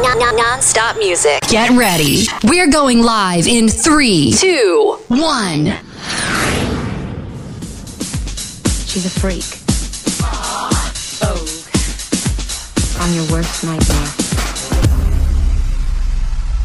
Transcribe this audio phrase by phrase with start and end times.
[0.00, 1.42] Non-stop music.
[1.48, 2.24] Get ready.
[2.44, 5.66] We're going live in three, two, one.
[8.86, 9.44] She's a freak.
[11.22, 11.46] Oh.
[13.00, 14.08] I'm your worst nightmare.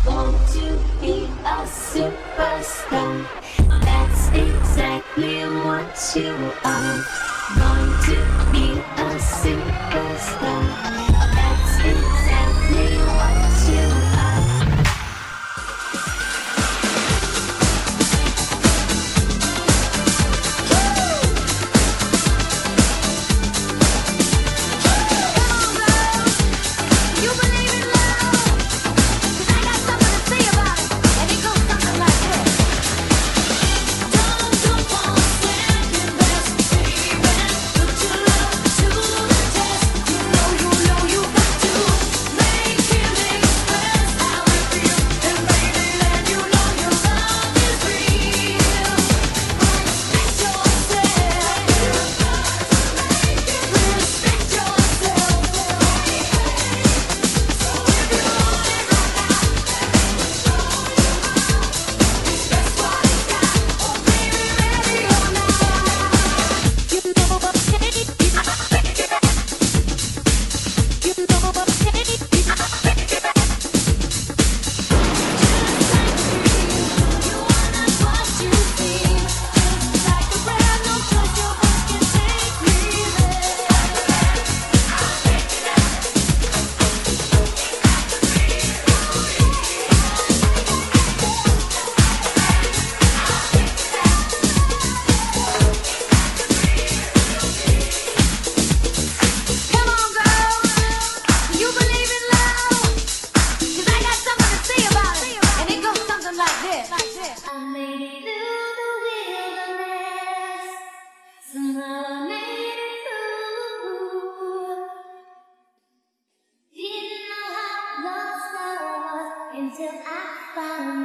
[0.06, 3.28] Want to be a superstar?
[3.82, 7.27] That's exactly what you are.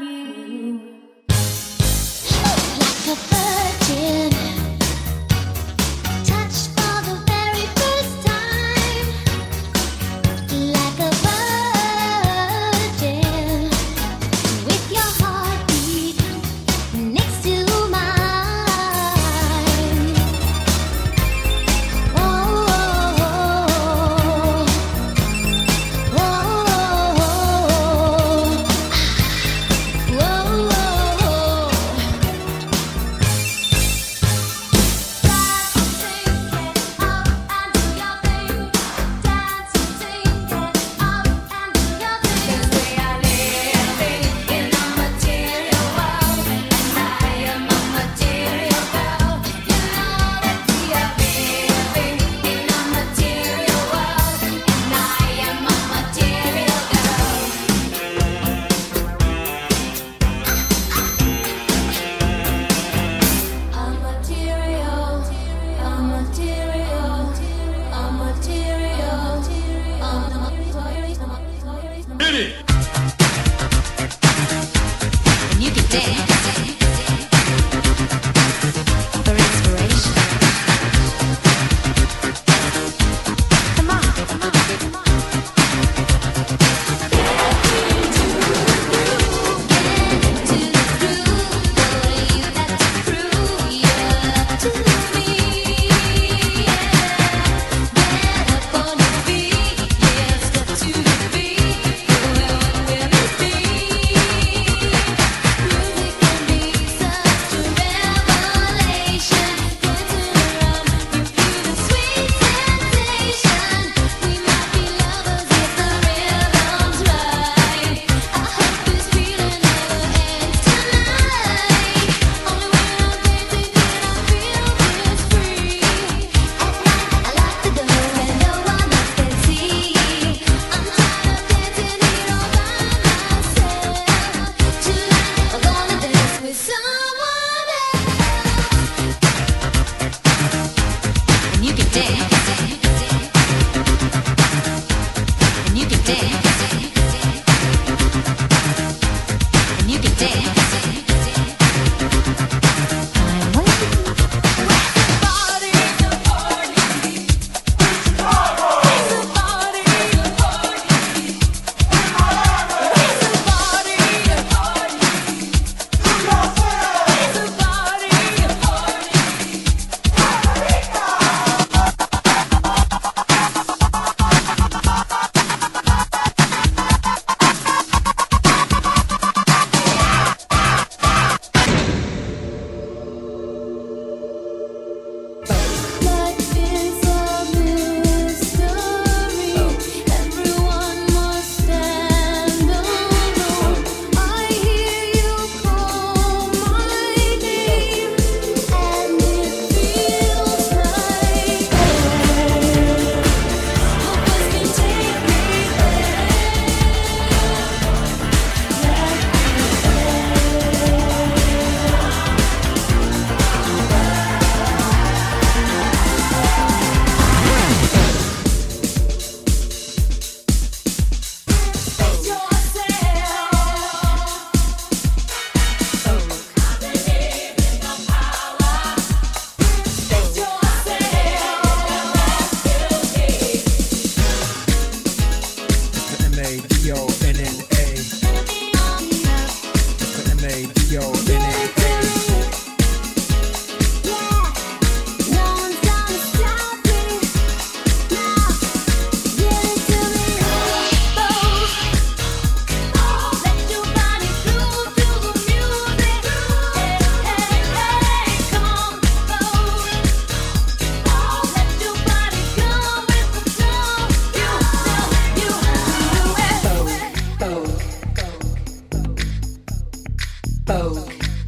[0.00, 0.21] you.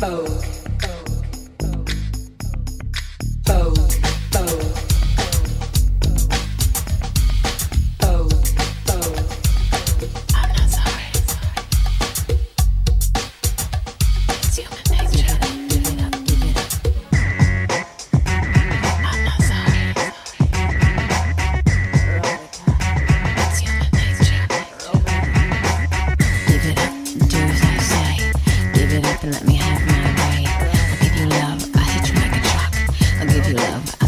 [0.04, 0.63] Vogue.
[33.54, 34.03] love.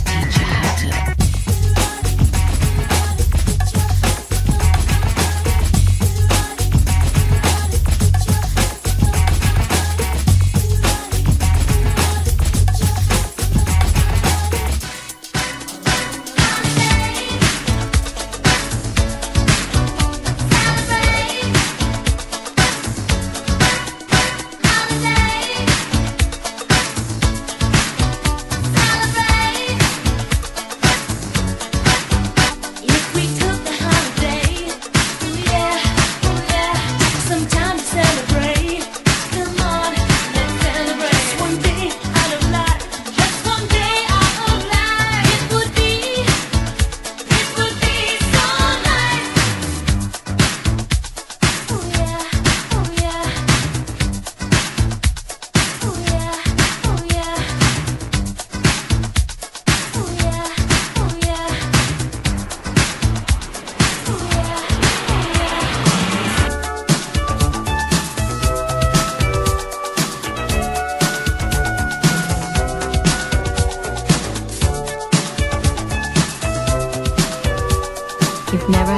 [78.68, 78.95] Never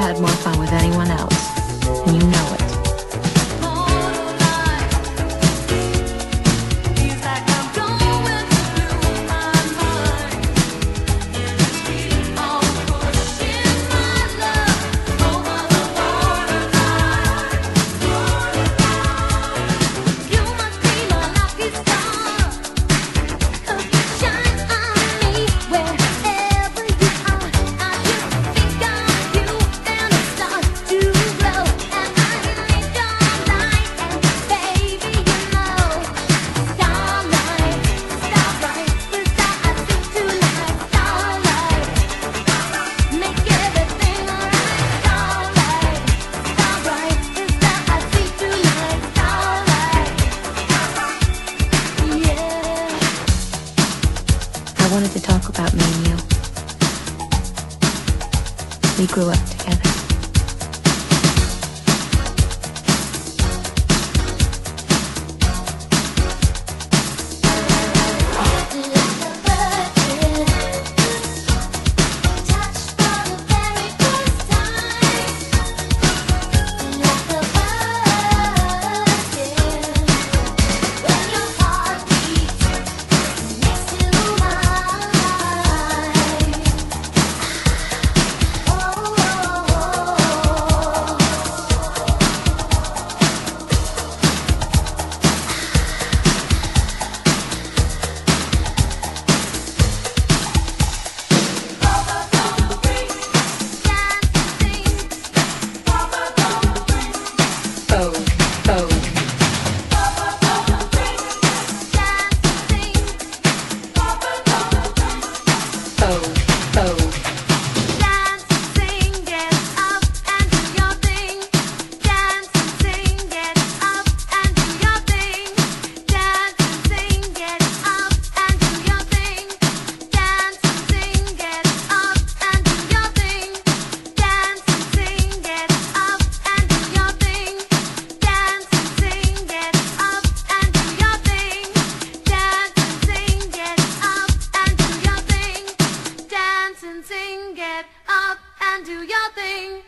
[148.79, 149.81] and do your thing.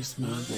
[0.00, 0.48] Don't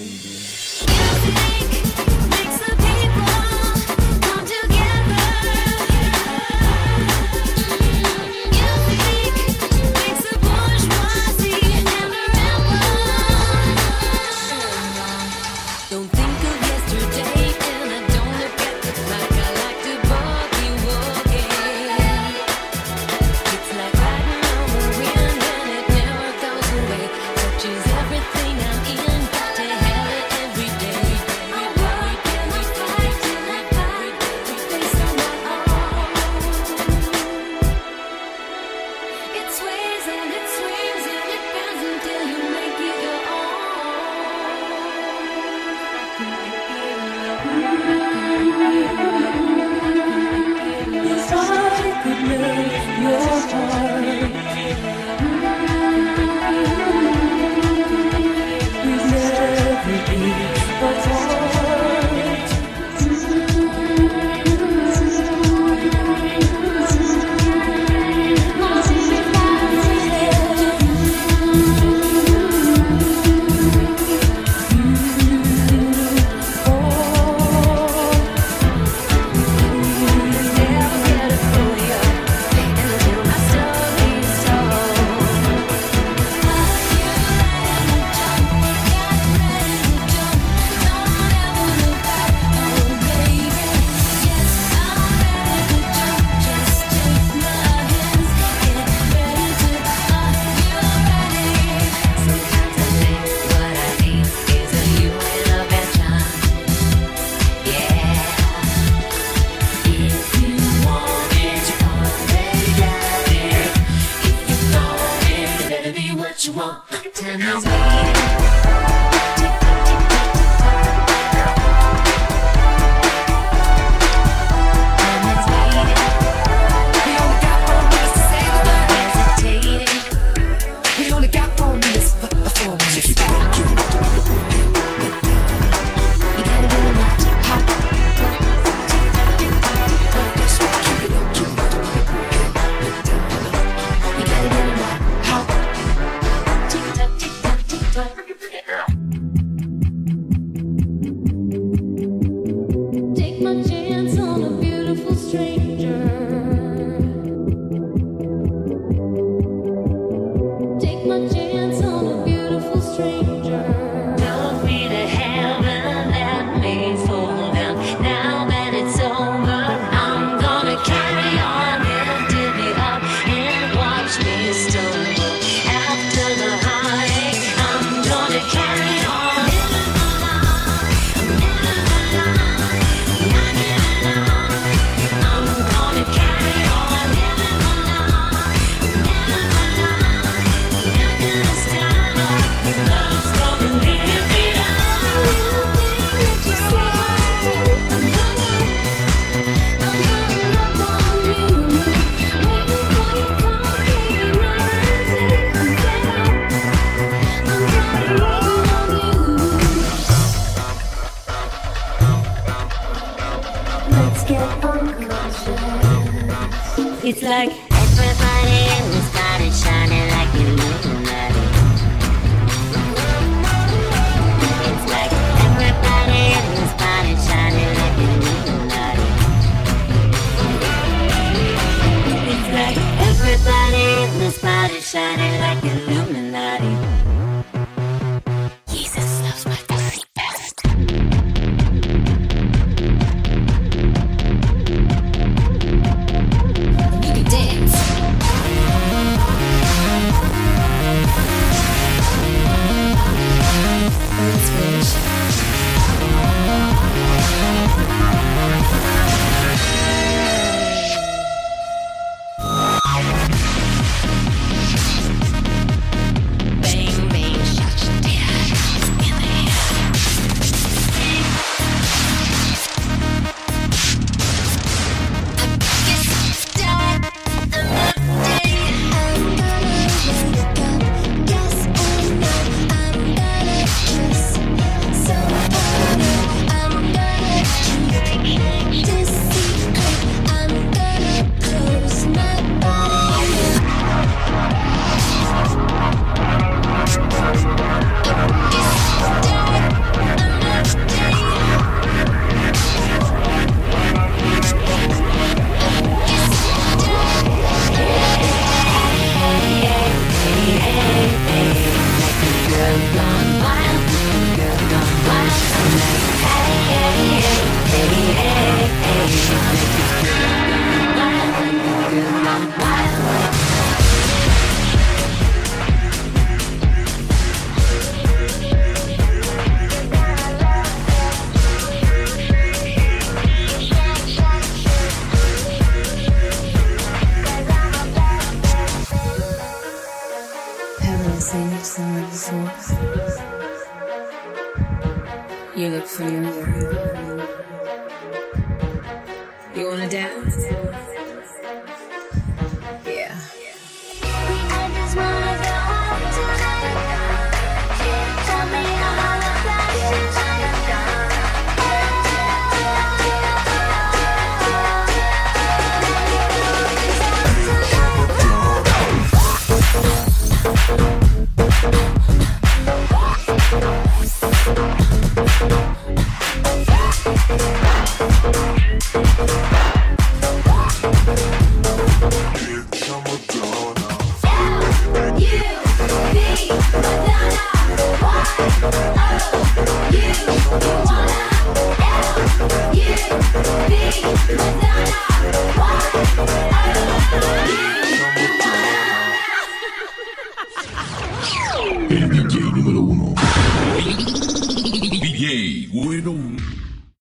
[117.14, 118.39] Ten years